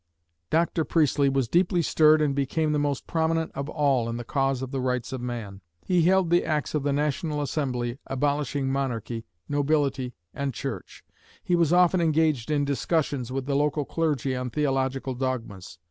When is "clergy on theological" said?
13.85-15.13